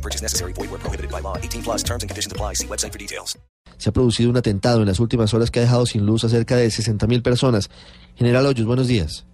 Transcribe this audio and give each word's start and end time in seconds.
No 0.00 0.02
purchase 0.02 0.22
necessary. 0.22 0.52
Void 0.54 0.70
where 0.70 0.80
prohibited 0.80 1.10
by 1.10 1.20
law. 1.20 1.36
18 1.36 1.62
plus 1.62 1.82
terms 1.82 2.02
and 2.02 2.08
conditions 2.08 2.32
apply. 2.32 2.54
See 2.54 2.66
website 2.66 2.92
for 2.92 2.98
details. 2.98 3.38
Se 3.76 3.90
ha 3.90 3.92
producido 3.92 4.30
un 4.30 4.36
atentado 4.36 4.80
en 4.80 4.86
las 4.86 4.98
últimas 5.00 5.32
horas 5.34 5.50
que 5.50 5.58
ha 5.58 5.62
dejado 5.62 5.86
sin 5.86 6.06
luz 6.06 6.24
a 6.24 6.28
cerca 6.28 6.56
de 6.56 6.68
60.000 6.68 7.22
personas. 7.22 7.70
General 8.16 8.46
Hoyos, 8.46 8.66
buenos 8.66 8.88
días. 8.88 9.26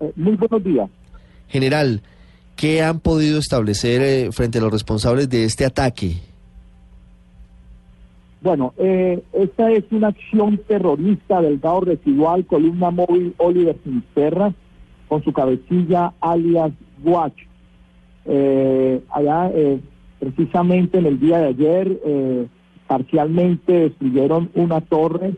Eh, 0.00 0.12
muy 0.16 0.36
buenos 0.36 0.64
días. 0.64 0.88
General, 1.48 2.02
¿qué 2.56 2.82
han 2.82 3.00
podido 3.00 3.38
establecer 3.38 4.02
eh, 4.02 4.32
frente 4.32 4.58
a 4.58 4.60
los 4.62 4.72
responsables 4.72 5.28
de 5.28 5.44
este 5.44 5.64
ataque? 5.64 6.16
Bueno, 8.42 8.72
eh, 8.78 9.22
esta 9.32 9.70
es 9.70 9.84
una 9.90 10.08
acción 10.08 10.58
terrorista 10.66 11.42
del 11.42 11.58
GAO 11.58 11.82
residual, 11.82 12.46
columna 12.46 12.90
móvil 12.90 13.34
Oliver 13.36 13.76
Sinisterra, 13.84 14.54
con 15.08 15.22
su 15.22 15.32
cabecilla 15.32 16.12
alias 16.20 16.72
Watch. 17.02 17.49
Eh, 18.26 19.00
allá, 19.10 19.50
eh, 19.54 19.80
precisamente 20.18 20.98
en 20.98 21.06
el 21.06 21.20
día 21.20 21.38
de 21.38 21.46
ayer, 21.46 22.00
eh, 22.04 22.46
parcialmente 22.86 23.72
destruyeron 23.72 24.50
una 24.54 24.80
torre 24.80 25.34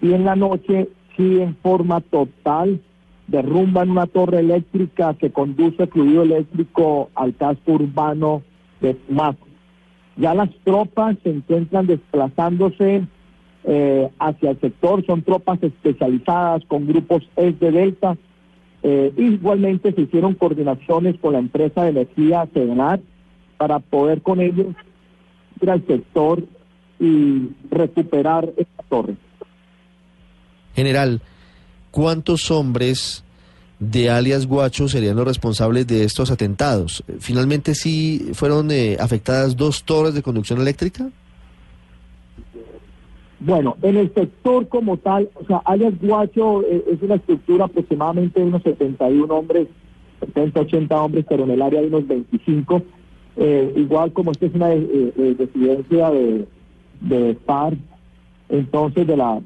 y 0.00 0.12
en 0.12 0.24
la 0.24 0.36
noche, 0.36 0.88
sí, 1.16 1.40
en 1.40 1.56
forma 1.56 2.00
total, 2.00 2.80
derrumban 3.26 3.90
una 3.90 4.06
torre 4.06 4.40
eléctrica 4.40 5.14
que 5.14 5.30
conduce 5.30 5.86
fluido 5.88 6.22
eléctrico 6.22 7.10
al 7.14 7.34
casco 7.34 7.72
urbano 7.72 8.42
de 8.80 8.94
Tumaco. 8.94 9.46
Ya 10.16 10.34
las 10.34 10.50
tropas 10.64 11.16
se 11.22 11.30
encuentran 11.30 11.86
desplazándose 11.86 13.06
eh, 13.64 14.08
hacia 14.18 14.50
el 14.50 14.60
sector, 14.60 15.04
son 15.04 15.22
tropas 15.22 15.62
especializadas 15.62 16.64
con 16.66 16.86
grupos 16.86 17.28
S 17.36 17.56
de 17.58 17.70
Delta. 17.72 18.16
Eh, 18.88 19.12
igualmente 19.16 19.92
se 19.92 20.02
hicieron 20.02 20.34
coordinaciones 20.34 21.18
con 21.18 21.32
la 21.32 21.40
empresa 21.40 21.82
de 21.82 21.90
energía 21.90 22.46
Sedenar 22.54 23.00
para 23.56 23.80
poder 23.80 24.22
con 24.22 24.40
ellos 24.40 24.76
ir 25.60 25.70
al 25.70 25.84
sector 25.88 26.44
y 27.00 27.48
recuperar 27.68 28.48
esta 28.56 28.82
torre. 28.88 29.16
General, 30.76 31.20
¿cuántos 31.90 32.48
hombres 32.52 33.24
de 33.80 34.08
alias 34.08 34.46
Guacho 34.46 34.86
serían 34.86 35.16
los 35.16 35.26
responsables 35.26 35.88
de 35.88 36.04
estos 36.04 36.30
atentados? 36.30 37.02
¿Finalmente 37.18 37.74
sí 37.74 38.28
fueron 38.34 38.70
eh, 38.70 38.98
afectadas 39.00 39.56
dos 39.56 39.82
torres 39.82 40.14
de 40.14 40.22
conducción 40.22 40.60
eléctrica? 40.60 41.10
Bueno, 43.46 43.76
en 43.82 43.96
el 43.96 44.12
sector 44.12 44.66
como 44.66 44.96
tal, 44.96 45.30
o 45.34 45.44
sea, 45.44 45.58
alias 45.58 45.94
Guacho 46.02 46.62
eh, 46.62 46.82
es 46.90 47.00
una 47.00 47.14
estructura 47.14 47.66
aproximadamente 47.66 48.40
de 48.40 48.46
unos 48.46 48.64
71 48.64 49.32
hombres, 49.32 49.68
70, 50.18 50.62
80 50.62 51.00
hombres, 51.00 51.26
pero 51.28 51.44
en 51.44 51.52
el 51.52 51.62
área 51.62 51.80
de 51.80 51.86
unos 51.86 52.08
25. 52.08 52.82
Eh, 53.36 53.72
igual 53.76 54.12
como 54.12 54.32
esta 54.32 54.46
es 54.46 54.54
una 54.54 54.74
eh, 54.74 55.12
eh, 55.16 55.36
residencia 55.38 56.10
de, 56.10 56.48
de 57.02 57.36
FARC, 57.46 57.78
entonces 58.48 59.06
de 59.06 59.16
la 59.16 59.40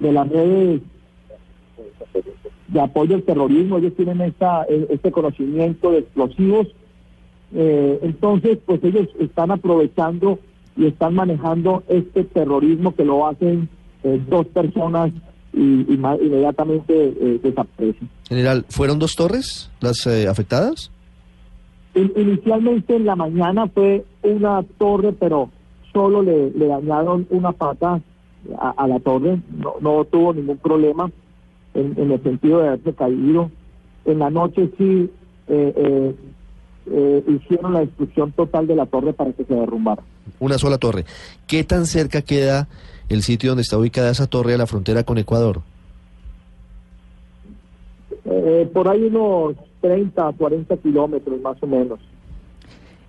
de 0.00 0.12
las 0.12 0.28
redes 0.28 0.80
de 2.66 2.80
apoyo 2.80 3.14
al 3.14 3.22
terrorismo, 3.22 3.78
ellos 3.78 3.94
tienen 3.94 4.22
esta, 4.22 4.64
eh, 4.68 4.88
este 4.90 5.12
conocimiento 5.12 5.92
de 5.92 5.98
explosivos, 5.98 6.66
entonces 7.52 8.58
pues 8.66 8.82
ellos 8.82 9.08
están 9.20 9.52
aprovechando 9.52 10.40
y 10.76 10.86
están 10.86 11.14
manejando 11.14 11.82
este 11.88 12.24
terrorismo 12.24 12.94
que 12.94 13.04
lo 13.04 13.26
hacen 13.26 13.68
eh, 14.04 14.20
dos 14.28 14.46
personas 14.46 15.10
y, 15.52 15.92
y 15.92 15.96
ma- 15.98 16.16
inmediatamente 16.16 16.92
eh, 17.20 17.40
desaparecen. 17.42 18.08
General, 18.28 18.64
¿fueron 18.68 18.98
dos 18.98 19.16
torres 19.16 19.70
las 19.80 20.06
eh, 20.06 20.28
afectadas? 20.28 20.90
In- 21.94 22.12
Inicialmente 22.16 22.94
en 22.96 23.04
la 23.06 23.16
mañana 23.16 23.66
fue 23.66 24.04
una 24.22 24.62
torre, 24.78 25.12
pero 25.12 25.50
solo 25.92 26.22
le, 26.22 26.50
le 26.52 26.66
dañaron 26.68 27.26
una 27.30 27.50
pata 27.52 28.00
a, 28.58 28.70
a 28.70 28.86
la 28.86 29.00
torre, 29.00 29.40
no, 29.58 29.74
no 29.80 30.04
tuvo 30.04 30.32
ningún 30.32 30.56
problema 30.58 31.10
en, 31.74 31.94
en 31.96 32.12
el 32.12 32.22
sentido 32.22 32.60
de 32.60 32.68
haberse 32.68 32.92
caído. 32.94 33.50
En 34.04 34.20
la 34.20 34.30
noche 34.30 34.70
sí 34.78 35.10
eh, 35.48 35.72
eh, 35.76 36.14
eh, 36.92 37.24
hicieron 37.28 37.72
la 37.74 37.80
destrucción 37.80 38.32
total 38.32 38.66
de 38.68 38.76
la 38.76 38.86
torre 38.86 39.12
para 39.12 39.32
que 39.32 39.44
se 39.44 39.54
derrumbara. 39.54 40.02
Una 40.38 40.58
sola 40.58 40.78
torre. 40.78 41.04
¿Qué 41.46 41.64
tan 41.64 41.86
cerca 41.86 42.22
queda 42.22 42.68
el 43.08 43.22
sitio 43.22 43.50
donde 43.50 43.62
está 43.62 43.76
ubicada 43.78 44.10
esa 44.10 44.26
torre 44.26 44.54
a 44.54 44.58
la 44.58 44.66
frontera 44.66 45.02
con 45.02 45.18
Ecuador? 45.18 45.62
Eh, 48.24 48.68
por 48.72 48.88
ahí 48.88 49.04
unos 49.04 49.56
30, 49.80 50.32
40 50.36 50.76
kilómetros 50.78 51.40
más 51.40 51.56
o 51.62 51.66
menos. 51.66 51.98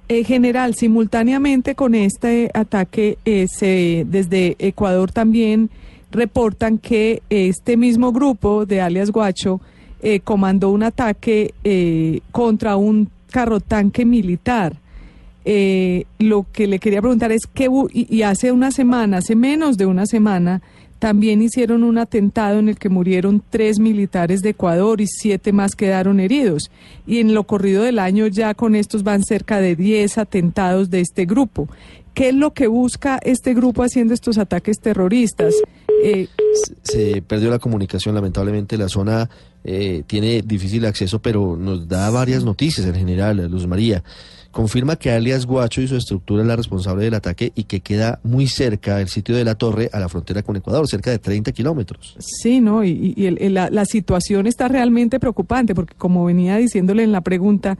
Eh, 0.08 0.24
general, 0.24 0.76
simultáneamente 0.76 1.76
con 1.76 1.96
este 1.96 2.50
ataque, 2.54 3.18
eh, 3.26 3.48
se- 3.48 4.06
desde 4.08 4.56
Ecuador 4.60 5.12
también 5.12 5.70
reportan 6.12 6.78
que 6.78 7.22
este 7.30 7.78
mismo 7.78 8.12
grupo 8.12 8.66
de 8.66 8.82
alias 8.82 9.12
Guacho 9.12 9.62
eh, 10.02 10.20
comandó 10.20 10.70
un 10.72 10.84
ataque 10.84 11.54
eh, 11.64 12.22
contra 12.32 12.76
un 12.76 13.10
carro 13.30 13.60
tanque 13.62 14.04
militar. 14.04 14.76
Eh, 15.46 16.06
lo 16.20 16.46
que 16.52 16.68
le 16.68 16.80
quería 16.80 17.02
preguntar 17.02 17.32
es 17.32 17.42
que 17.52 17.68
y, 17.94 18.22
hace 18.22 18.52
una 18.52 18.72
semana, 18.72 19.18
hace 19.18 19.36
menos 19.36 19.78
de 19.78 19.86
una 19.86 20.06
semana, 20.06 20.62
también 21.00 21.42
hicieron 21.42 21.84
un 21.84 21.98
atentado 21.98 22.60
en 22.60 22.70
el 22.70 22.78
que 22.78 22.90
murieron 22.90 23.42
tres 23.50 23.80
militares 23.80 24.42
de 24.44 24.50
Ecuador 24.52 25.02
y 25.02 25.08
siete 25.08 25.52
más 25.52 25.76
quedaron 25.76 26.20
heridos. 26.20 26.70
Y 27.08 27.18
en 27.18 27.34
lo 27.34 27.46
corrido 27.46 27.82
del 27.82 27.98
año 27.98 28.28
ya 28.28 28.54
con 28.54 28.76
estos 28.76 29.02
van 29.04 29.24
cerca 29.24 29.60
de 29.60 29.76
10 29.76 30.20
atentados 30.20 30.92
de 30.92 31.00
este 31.02 31.26
grupo. 31.26 31.68
¿Qué 32.14 32.30
es 32.30 32.36
lo 32.36 32.54
que 32.54 32.68
busca 32.68 33.18
este 33.24 33.54
grupo 33.56 33.82
haciendo 33.84 34.14
estos 34.14 34.38
ataques 34.38 34.80
terroristas? 34.80 35.56
Eh, 36.04 36.28
Se- 36.84 37.22
perdió 37.24 37.50
la 37.50 37.58
comunicación, 37.58 38.14
lamentablemente 38.14 38.78
la 38.78 38.90
zona 38.90 39.28
eh, 39.64 40.04
tiene 40.06 40.42
difícil 40.44 40.86
acceso, 40.86 41.20
pero 41.20 41.56
nos 41.58 41.88
da 41.88 42.10
varias 42.12 42.44
noticias 42.44 42.86
el 42.86 42.96
general 42.96 43.50
Luz 43.50 43.66
María. 43.66 44.04
Confirma 44.52 44.98
que 44.98 45.12
alias 45.12 45.46
Guacho 45.46 45.82
y 45.82 45.88
su 45.88 45.96
estructura 45.96 46.42
es 46.42 46.48
la 46.48 46.56
responsable 46.56 47.06
del 47.06 47.14
ataque 47.14 47.52
y 47.56 47.64
que 47.64 47.80
queda 47.80 48.20
muy 48.24 48.48
cerca 48.48 49.00
el 49.00 49.08
sitio 49.08 49.36
de 49.36 49.46
la 49.46 49.56
torre 49.56 49.90
a 49.94 50.00
la 50.00 50.10
frontera 50.10 50.44
con 50.44 50.56
Ecuador, 50.56 50.88
cerca 50.88 51.10
de 51.10 51.20
30 51.20 51.52
kilómetros. 51.54 52.16
Sí, 52.20 52.60
¿no? 52.60 52.84
Y, 52.84 53.14
y 53.16 53.50
la, 53.50 53.70
la 53.70 53.86
situación 53.86 54.48
está 54.48 54.68
realmente 54.68 55.20
preocupante 55.20 55.74
porque 55.74 55.96
como 55.96 56.26
venía 56.26 56.58
diciéndole 56.58 57.04
en 57.04 57.12
la 57.12 57.22
pregunta, 57.22 57.78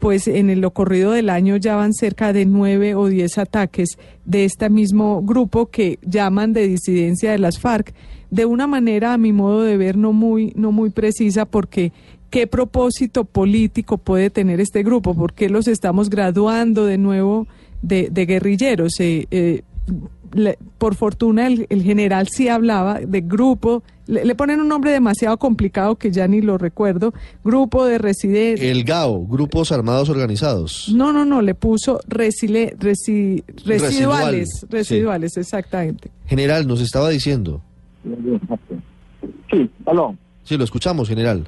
pues 0.00 0.26
en 0.26 0.50
el 0.50 0.64
ocurrido 0.64 1.12
del 1.12 1.30
año 1.30 1.56
ya 1.56 1.76
van 1.76 1.92
cerca 1.92 2.32
de 2.32 2.46
nueve 2.46 2.94
o 2.94 3.06
diez 3.06 3.38
ataques 3.38 3.98
de 4.24 4.46
este 4.46 4.70
mismo 4.70 5.22
grupo 5.22 5.66
que 5.66 5.98
llaman 6.02 6.52
de 6.52 6.66
disidencia 6.66 7.30
de 7.30 7.38
las 7.38 7.58
FARC 7.58 7.94
de 8.30 8.46
una 8.46 8.66
manera 8.66 9.12
a 9.12 9.18
mi 9.18 9.32
modo 9.32 9.62
de 9.62 9.76
ver 9.76 9.96
no 9.96 10.12
muy 10.12 10.52
no 10.56 10.72
muy 10.72 10.90
precisa 10.90 11.44
porque 11.44 11.92
qué 12.30 12.46
propósito 12.46 13.24
político 13.24 13.98
puede 13.98 14.30
tener 14.30 14.60
este 14.60 14.82
grupo, 14.82 15.14
por 15.14 15.32
qué 15.34 15.48
los 15.48 15.68
estamos 15.68 16.08
graduando 16.10 16.86
de 16.86 16.96
nuevo 16.98 17.46
de, 17.82 18.08
de 18.10 18.26
guerrilleros. 18.26 18.98
Eh, 19.00 19.26
eh, 19.30 19.62
le- 20.32 20.58
por 20.78 20.94
fortuna 20.94 21.46
el, 21.48 21.66
el 21.70 21.82
general 21.82 22.28
sí 22.28 22.48
hablaba 22.48 23.00
de 23.00 23.20
grupo, 23.20 23.82
le, 24.06 24.24
le 24.24 24.34
ponen 24.36 24.60
un 24.60 24.68
nombre 24.68 24.92
demasiado 24.92 25.36
complicado 25.38 25.96
que 25.96 26.12
ya 26.12 26.28
ni 26.28 26.40
lo 26.40 26.56
recuerdo, 26.56 27.12
grupo 27.42 27.84
de 27.84 27.98
residentes. 27.98 28.64
El 28.64 28.84
GAO, 28.84 29.26
Grupos 29.26 29.72
Armados 29.72 30.08
Organizados. 30.08 30.88
No, 30.94 31.12
no, 31.12 31.24
no, 31.24 31.42
le 31.42 31.56
puso 31.56 31.98
resile- 32.08 32.76
resi- 32.78 33.42
residuales, 33.64 34.48
Residual, 34.68 34.70
residuales, 34.70 35.36
exactamente. 35.36 36.10
General, 36.26 36.64
nos 36.66 36.80
estaba 36.80 37.08
diciendo. 37.10 37.60
Sí, 39.50 39.68
aló. 39.86 40.16
Sí, 40.44 40.56
lo 40.56 40.64
escuchamos, 40.64 41.08
general. 41.08 41.46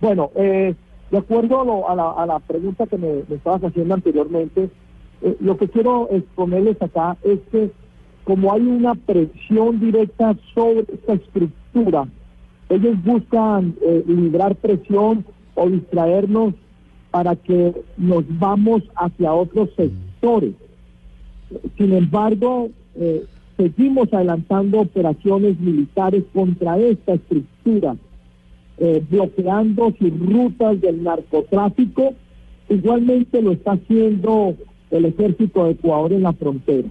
Bueno, 0.00 0.30
eh, 0.36 0.74
de 1.10 1.18
acuerdo 1.18 1.60
a, 1.60 1.64
lo- 1.64 1.88
a 2.18 2.26
la, 2.26 2.38
pregunta 2.40 2.86
que 2.86 2.98
me, 2.98 3.22
me 3.28 3.36
estabas 3.36 3.62
haciendo 3.64 3.94
anteriormente, 3.94 4.70
eh, 5.22 5.36
lo 5.40 5.56
que 5.56 5.68
quiero 5.68 6.08
exponerles 6.10 6.80
acá 6.80 7.16
es 7.24 7.40
que 7.50 7.70
como 8.24 8.52
hay 8.52 8.60
una 8.60 8.94
presión 8.94 9.80
directa 9.80 10.36
sobre 10.54 10.80
esta 10.92 11.14
estructura, 11.14 12.06
ellos 12.68 13.02
buscan 13.02 13.74
eh, 13.80 14.04
librar 14.06 14.54
presión 14.56 15.24
o 15.54 15.68
distraernos 15.70 16.54
para 17.10 17.34
que 17.36 17.74
nos 17.96 18.24
vamos 18.38 18.82
hacia 18.96 19.32
otros 19.32 19.70
sectores. 19.76 20.52
Sin 21.78 21.94
embargo, 21.94 22.68
eh, 22.96 23.24
seguimos 23.56 24.12
adelantando 24.12 24.80
operaciones 24.80 25.58
militares 25.58 26.24
contra 26.34 26.78
esta 26.78 27.14
estructura, 27.14 27.96
eh, 28.80 29.02
bloqueando 29.10 29.92
sus 29.98 30.18
rutas 30.18 30.80
del 30.80 31.02
narcotráfico. 31.02 32.14
Igualmente 32.68 33.40
lo 33.42 33.52
está 33.52 33.72
haciendo 33.72 34.54
el 34.90 35.04
ejército 35.06 35.64
de 35.64 35.72
Ecuador 35.72 36.12
en 36.12 36.22
la 36.22 36.32
frontera. 36.32 36.88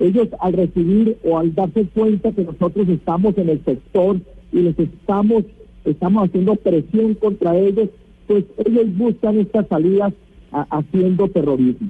Ellos 0.00 0.28
al 0.40 0.52
recibir 0.52 1.18
o 1.24 1.38
al 1.38 1.54
darse 1.54 1.84
cuenta 1.86 2.30
que 2.32 2.44
nosotros 2.44 2.88
estamos 2.88 3.36
en 3.36 3.48
el 3.48 3.64
sector 3.64 4.20
y 4.52 4.60
les 4.60 4.78
estamos, 4.78 5.44
estamos 5.84 6.28
haciendo 6.28 6.54
presión 6.56 7.14
contra 7.14 7.56
ellos, 7.58 7.88
pues 8.26 8.44
ellos 8.64 8.96
buscan 8.96 9.38
estas 9.40 9.66
salidas 9.68 10.12
a- 10.52 10.66
haciendo 10.78 11.28
terrorismo. 11.28 11.88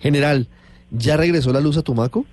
General, 0.00 0.46
¿ya 0.90 1.16
regresó 1.16 1.52
la 1.52 1.60
luz 1.60 1.76
a 1.78 1.82
Tumaco? 1.82 2.24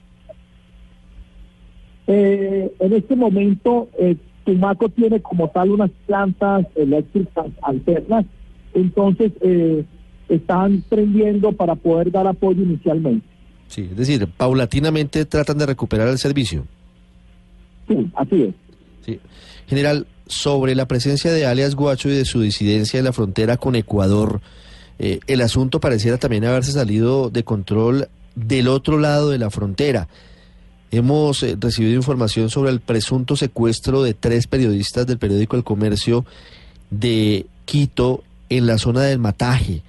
Eh, 2.08 2.72
en 2.80 2.94
este 2.94 3.16
momento, 3.16 3.88
eh, 4.00 4.16
Tumaco 4.52 4.90
tiene 4.90 5.22
como 5.22 5.50
tal 5.50 5.72
unas 5.72 5.90
plantas 6.06 6.66
eléctricas 6.76 7.46
alternas, 7.62 8.26
entonces 8.74 9.32
eh, 9.40 9.86
están 10.28 10.84
prendiendo 10.90 11.54
para 11.54 11.76
poder 11.76 12.12
dar 12.12 12.28
apoyo 12.28 12.62
inicialmente. 12.62 13.26
Sí, 13.68 13.88
es 13.90 13.96
decir, 13.96 14.28
paulatinamente 14.28 15.24
tratan 15.26 15.58
de 15.58 15.68
recuperar 15.68 16.10
el 16.10 16.18
servicio. 16.18 16.66
Sí, 17.88 18.12
así 18.16 18.44
es. 18.44 18.56
Sí. 19.06 19.20
General, 19.68 20.06
sobre 20.28 20.76
la 20.76 20.86
presencia 20.86 21.32
de 21.32 21.46
alias 21.46 21.76
Guacho 21.76 22.10
y 22.10 22.14
de 22.14 22.26
su 22.26 22.42
disidencia 22.42 23.00
en 23.00 23.06
la 23.06 23.14
frontera 23.14 23.56
con 23.56 23.76
Ecuador, 23.76 24.42
eh, 25.00 25.22
el 25.28 25.40
asunto 25.40 25.80
pareciera 25.80 26.18
también 26.18 26.44
haberse 26.44 26.74
salido 26.74 27.30
de 27.30 27.46
control 27.46 28.10
del 28.36 28.68
otro 28.68 29.00
lado 29.00 29.30
de 29.30 29.38
la 29.38 29.50
frontera. 29.50 30.10
Hemos 30.92 31.42
eh, 31.44 31.56
recibido 31.60 31.96
información 31.96 32.50
sobre 32.50 32.70
el 32.72 32.82
presunto 32.82 33.38
secuestro 33.38 34.04
de 34.04 34.14
tres 34.14 34.48
periodistas 34.48 35.08
del 35.08 35.18
periódico 35.18 35.56
El 35.56 35.64
Comercio 35.64 36.26
de 36.90 37.46
Quito 37.64 38.24
en 38.50 38.68
la 38.68 38.78
zona 38.78 39.04
del 39.04 39.18
Mataje. 39.18 39.82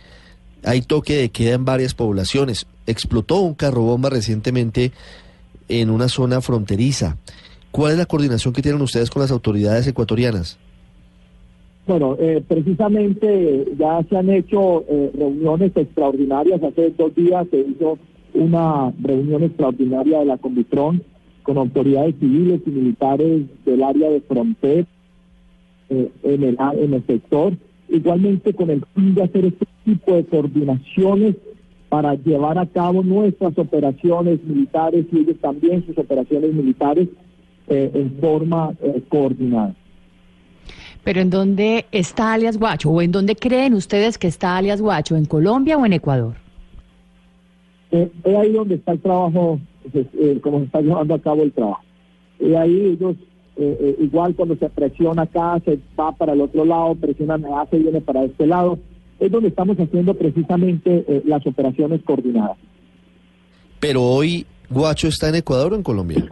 Hay 0.65 0.83
toque 0.83 1.17
de 1.17 1.29
queda 1.31 1.55
en 1.55 1.65
varias 1.65 1.95
poblaciones. 1.95 2.67
Explotó 2.87 3.41
un 3.41 3.55
carro 3.55 3.83
bomba 3.83 4.11
recientemente 4.11 4.93
en 5.69 5.91
una 5.91 6.09
zona 6.09 6.41
fronteriza. 6.41 7.17
¿Cuál 7.73 7.93
es 7.93 7.99
la 7.99 8.07
coordinación 8.07 8.55
que 8.55 8.63
tienen 8.63 8.81
ustedes 8.81 9.11
con 9.11 9.23
las 9.23 9.33
autoridades 9.33 9.87
ecuatorianas? 9.89 10.59
Bueno, 11.87 12.17
eh, 12.21 12.41
precisamente 12.47 13.67
ya 13.77 14.05
se 14.09 14.17
han 14.17 14.31
hecho 14.31 14.85
eh, 14.89 15.11
reuniones 15.19 15.73
extraordinarias. 15.77 16.63
Hace 16.63 16.91
dos 16.91 17.13
días 17.17 17.45
se 17.51 17.59
hizo 17.59 17.99
una 18.35 18.93
reunión 19.01 19.43
extraordinaria 19.43 20.21
de 20.21 20.25
la 20.25 20.39
Comitron 20.39 21.03
con 21.43 21.59
autoridades 21.59 22.15
civiles 22.21 22.61
y 22.67 22.71
militares 22.71 23.43
del 23.65 23.83
área 23.83 24.11
de 24.11 24.21
frontera 24.21 24.87
eh, 25.91 26.11
en, 26.23 26.43
el, 26.45 26.57
en 26.79 26.95
el 26.95 27.07
sector. 27.07 27.55
Igualmente 27.89 28.55
con 28.55 28.71
el 28.71 28.85
fin 28.95 29.15
de 29.15 29.25
hacer 29.25 29.45
este 29.47 29.67
tipo 29.85 30.15
de 30.15 30.25
coordinaciones 30.25 31.37
para 31.89 32.15
llevar 32.15 32.59
a 32.59 32.67
cabo 32.67 33.03
nuestras 33.03 33.59
operaciones 33.59 34.43
militares 34.45 35.05
y 35.13 35.19
ellos 35.19 35.37
también 35.41 35.85
sus 35.85 35.99
operaciones 35.99 36.55
militares 36.55 37.09
eh, 37.69 37.91
en 37.93 38.19
forma 38.19 38.73
eh, 38.83 39.03
coordinada. 39.09 39.75
Pero 41.05 41.21
¿en 41.21 41.31
dónde 41.31 41.85
está 41.93 42.33
alias 42.33 42.59
Guacho? 42.59 42.91
¿O 42.91 43.03
en 43.03 43.13
dónde 43.13 43.37
creen 43.37 43.75
ustedes 43.75 44.17
que 44.17 44.29
está 44.29 44.57
alias 44.57 44.81
Guacho? 44.81 45.17
¿En 45.17 45.27
Colombia 45.27 45.77
o 45.77 45.85
en 45.85 45.93
Ecuador? 45.93 46.42
Eh, 47.93 48.11
es 48.25 48.37
ahí 48.37 48.53
donde 48.53 48.75
está 48.75 48.93
el 48.93 49.01
trabajo, 49.01 49.61
pues, 49.93 50.07
eh, 50.19 50.41
como 50.43 50.59
se 50.59 50.65
está 50.65 50.81
llevando 50.81 51.15
a 51.15 51.21
cabo 51.21 51.43
el 51.43 51.53
trabajo. 51.53 51.83
Y 52.43 52.55
ahí 52.55 52.97
ellos, 52.99 53.15
eh, 53.57 53.79
eh, 53.81 53.97
igual 54.01 54.35
cuando 54.35 54.57
se 54.57 54.69
presiona 54.69 55.23
acá, 55.23 55.61
se 55.65 55.79
va 55.99 56.11
para 56.13 56.33
el 56.33 56.41
otro 56.41 56.65
lado, 56.65 56.95
presiona, 56.97 57.39
me 57.39 57.55
hace, 57.55 57.79
viene 57.79 58.01
para 58.01 58.25
este 58.25 58.47
lado. 58.47 58.79
Es 59.21 59.31
donde 59.31 59.51
estamos 59.51 59.77
haciendo 59.79 60.15
precisamente 60.15 61.05
eh, 61.07 61.23
las 61.25 61.47
operaciones 61.47 62.03
coordinadas. 62.03 62.57
Pero 63.79 64.03
hoy 64.03 64.45
Guacho 64.69 65.07
está 65.07 65.29
en 65.29 65.37
Ecuador 65.37 65.73
o 65.73 65.77
en 65.77 65.83
Colombia. 65.85 66.27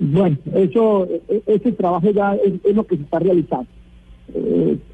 Bueno, 0.00 0.36
eso, 0.54 1.08
ese 1.46 1.72
trabajo 1.72 2.10
ya 2.10 2.34
es, 2.34 2.54
es 2.64 2.74
lo 2.74 2.84
que 2.84 2.96
se 2.96 3.02
está 3.02 3.18
realizando. 3.18 3.68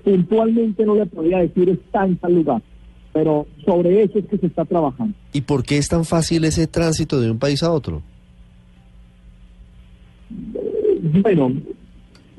Puntualmente 0.04 0.84
no 0.84 0.94
le 0.94 1.06
podría 1.06 1.38
decir 1.38 1.70
está 1.70 2.04
en 2.04 2.16
tal 2.16 2.34
lugar, 2.34 2.62
pero 3.12 3.46
sobre 3.64 4.02
eso 4.02 4.18
es 4.18 4.26
que 4.26 4.38
se 4.38 4.46
está 4.46 4.64
trabajando. 4.64 5.14
¿Y 5.32 5.42
por 5.42 5.62
qué 5.62 5.78
es 5.78 5.88
tan 5.88 6.04
fácil 6.04 6.44
ese 6.44 6.66
tránsito 6.66 7.20
de 7.20 7.30
un 7.30 7.38
país 7.38 7.62
a 7.62 7.70
otro? 7.70 8.02
Bueno, 11.22 11.52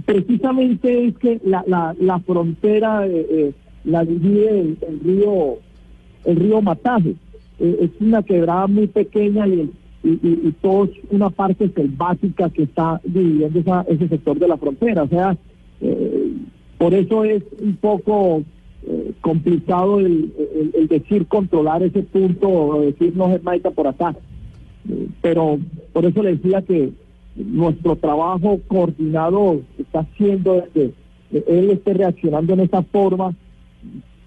precisamente 0.06 1.08
es 1.08 1.18
que 1.18 1.40
la, 1.46 1.64
la, 1.68 1.96
la 2.00 2.20
frontera 2.20 3.06
eh, 3.06 3.28
eh, 3.30 3.52
la 3.84 4.04
divide 4.04 4.60
el, 4.62 4.78
el 4.88 5.00
río 5.00 5.58
el 6.26 6.36
río 6.38 6.62
Mataje. 6.62 7.16
Eh, 7.60 7.78
es 7.82 7.90
una 8.00 8.24
quebrada 8.24 8.68
muy 8.68 8.88
pequeña 8.88 9.48
y, 9.48 9.70
y, 10.04 10.10
y, 10.10 10.48
y 10.48 10.56
todo 10.62 10.86
es 10.86 10.92
una 11.12 11.30
parte 11.30 11.70
selvática 11.70 12.50
que 12.50 12.64
está 12.64 13.00
dividiendo 13.04 13.60
esa, 13.60 13.86
ese 13.88 14.08
sector 14.08 14.40
de 14.40 14.48
la 14.48 14.58
frontera. 14.58 15.04
O 15.04 15.08
sea, 15.08 15.38
por 16.78 16.94
eso 16.94 17.24
es 17.26 17.44
un 17.62 17.76
poco 17.76 18.44
eh, 18.88 19.12
complicado 19.22 20.00
el, 20.00 20.34
el- 20.38 20.72
el 20.76 20.88
decir 20.88 21.26
controlar 21.28 21.84
ese 21.84 22.04
punto 22.04 22.50
o 22.50 22.82
decir 22.82 23.14
no 23.16 23.34
es 23.34 23.44
Maica 23.44 23.72
por 23.72 23.88
acá. 23.88 24.16
Eh, 24.90 25.08
pero 25.22 25.60
por 25.94 26.06
eso 26.06 26.22
le 26.24 26.36
decía 26.36 26.62
que 26.62 26.92
nuestro 27.36 27.96
trabajo 27.96 28.60
coordinado 28.68 29.62
está 29.80 30.00
haciendo 30.02 30.64
que 30.74 30.92
él 31.32 31.70
esté 31.72 31.94
reaccionando 31.94 32.54
en 32.54 32.60
esa 32.60 32.84
forma, 32.84 33.34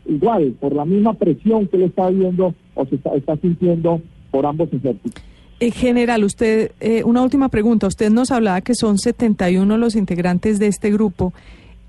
igual, 0.07 0.55
por 0.61 0.75
la 0.75 0.85
misma 0.85 1.15
presión 1.15 1.67
que 1.67 1.77
él 1.77 1.83
está 1.85 2.11
viendo 2.11 2.55
o 2.75 2.87
se 2.87 2.97
está, 2.97 3.15
está 3.15 3.37
sintiendo 3.37 4.01
por 4.31 4.45
ambos 4.47 4.69
ejércitos. 4.73 5.23
En 5.59 5.73
general, 5.73 6.25
usted, 6.25 6.73
eh, 6.81 7.03
una 7.05 7.23
última 7.23 7.49
pregunta. 7.49 7.87
Usted 7.87 8.11
nos 8.11 8.31
hablaba 8.31 8.61
que 8.61 8.75
son 8.75 8.99
71 8.99 9.79
los 9.79 9.97
integrantes 9.97 10.59
de 10.59 10.67
este 10.67 10.91
grupo. 10.91 11.33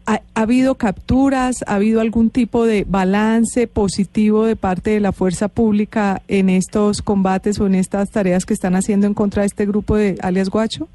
¿Ha, 0.08 0.22
ha 0.34 0.42
habido 0.42 0.76
capturas? 0.76 1.64
¿Ha 1.68 1.76
habido 1.76 2.02
algún 2.02 2.30
tipo 2.30 2.66
de 2.66 2.86
balance 2.88 3.68
positivo 3.68 4.46
de 4.46 4.56
parte 4.56 4.92
de 4.92 5.00
la 5.00 5.12
fuerza 5.12 5.50
pública 5.50 6.24
en 6.28 6.50
estos 6.50 7.02
combates 7.02 7.60
o 7.60 7.68
en 7.68 7.76
estas 7.76 8.10
tareas 8.10 8.46
que 8.46 8.54
están 8.54 8.76
haciendo 8.76 9.06
en 9.06 9.14
contra 9.14 9.44
de 9.44 9.48
este 9.48 9.66
grupo 9.66 9.96
de 9.96 10.16
alias 10.22 10.50
Guacho? 10.50 10.88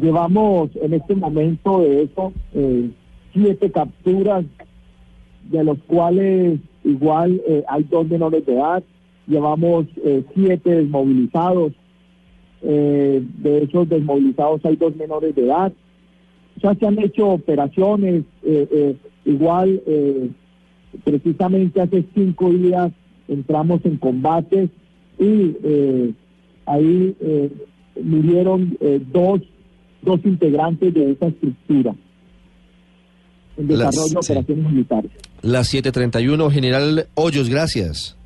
Llevamos 0.00 0.70
en 0.80 0.94
este 0.94 1.14
momento 1.14 1.80
de 1.80 2.02
eso 2.04 2.32
eh, 2.54 2.90
siete 3.32 3.70
capturas, 3.70 4.44
de 5.50 5.64
los 5.64 5.78
cuales 5.86 6.60
igual 6.84 7.40
eh, 7.46 7.64
hay 7.68 7.84
dos 7.84 8.08
menores 8.08 8.44
de 8.46 8.54
edad. 8.54 8.82
Llevamos 9.26 9.86
eh, 10.04 10.24
siete 10.34 10.70
desmovilizados. 10.70 11.72
Eh, 12.62 13.22
de 13.38 13.62
esos 13.62 13.88
desmovilizados 13.88 14.64
hay 14.64 14.76
dos 14.76 14.94
menores 14.96 15.34
de 15.34 15.44
edad. 15.44 15.72
Ya 16.62 16.74
se 16.74 16.86
han 16.86 16.98
hecho 16.98 17.28
operaciones, 17.28 18.24
eh, 18.42 18.68
eh, 18.70 18.96
igual 19.24 19.80
eh, 19.86 20.28
precisamente 21.04 21.80
hace 21.80 22.04
cinco 22.14 22.50
días 22.50 22.92
entramos 23.28 23.80
en 23.84 23.96
combate 23.96 24.68
y 25.18 25.56
eh, 25.62 26.12
ahí 26.66 27.14
eh, 27.20 27.50
murieron 28.02 28.76
eh, 28.80 29.00
dos, 29.12 29.40
dos 30.02 30.20
integrantes 30.24 30.92
de 30.92 31.12
esa 31.12 31.26
estructura 31.28 31.94
en 33.56 33.68
Las- 33.68 33.78
desarrollo 33.94 34.14
de 34.16 34.22
sí. 34.22 34.32
operaciones 34.32 34.72
militares. 34.72 35.10
Las 35.42 35.72
7:31, 35.74 36.50
General 36.50 37.06
Hoyos, 37.14 37.48
gracias. 37.48 38.16